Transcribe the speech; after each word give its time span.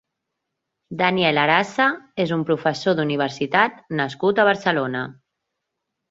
Daniel 0.99 1.39
Arasa 1.41 1.85
és 2.23 2.33
un 2.37 2.45
professor 2.47 2.95
d'universitat 2.99 3.77
nascut 3.99 4.41
a 4.41 4.47
Barcelona. 4.49 5.03